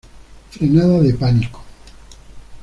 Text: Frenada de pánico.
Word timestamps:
Frenada 0.49 0.99
de 1.01 1.13
pánico. 1.13 1.63